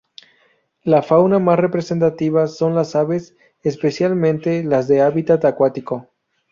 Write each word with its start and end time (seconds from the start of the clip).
La 0.81 1.03
fauna 1.03 1.37
más 1.37 1.59
representativa 1.59 2.47
son 2.47 2.73
las 2.73 2.95
aves, 2.95 3.35
especialmente 3.61 4.63
las 4.63 4.87
de 4.87 4.99
hábitat 5.03 5.45
acuático. 5.45 6.09